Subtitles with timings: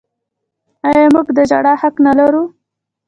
[0.87, 2.43] آیا موږ د ژړا حق نلرو؟